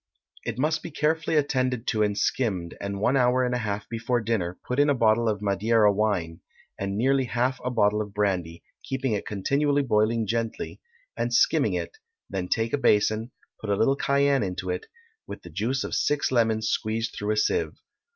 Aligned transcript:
It 0.43 0.57
must 0.57 0.81
be 0.81 0.89
carefully 0.89 1.35
attended 1.35 1.85
to 1.89 2.01
and 2.01 2.17
skimmed, 2.17 2.75
and 2.81 2.99
one 2.99 3.15
hour 3.15 3.43
and 3.43 3.53
a 3.53 3.59
half 3.59 3.87
before 3.87 4.19
dinner 4.19 4.57
put 4.65 4.79
in 4.79 4.89
a 4.89 4.95
bottle 4.95 5.29
of 5.29 5.43
Madeira 5.43 5.93
wine, 5.93 6.39
and 6.79 6.97
nearly 6.97 7.25
half 7.25 7.59
a 7.63 7.69
bottle 7.69 8.01
of 8.01 8.11
brandy, 8.11 8.63
keeping 8.81 9.11
it 9.13 9.27
continually 9.27 9.83
boiling 9.83 10.25
gently, 10.25 10.81
and 11.15 11.31
skimming 11.31 11.75
it, 11.75 11.99
then 12.31 12.47
take 12.47 12.73
a 12.73 12.79
basin, 12.79 13.29
put 13.59 13.69
a 13.69 13.75
little 13.75 13.95
cayenne 13.95 14.41
into 14.41 14.71
it, 14.71 14.87
with 15.27 15.43
the 15.43 15.51
juice 15.51 15.83
of 15.83 15.93
six 15.93 16.31
lemons 16.31 16.67
squeezed 16.67 17.13
through 17.13 17.29
a 17.33 17.37
sieve. 17.37 17.75